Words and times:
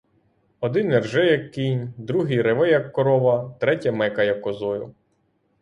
Один 0.61 0.91
ірже 0.91 1.25
як 1.25 1.51
кінь, 1.51 1.93
другий 1.97 2.41
реве 2.41 2.69
як 2.69 2.91
корова, 2.91 3.55
третє 3.59 3.91
мекає 3.91 4.35
козою. 4.39 4.95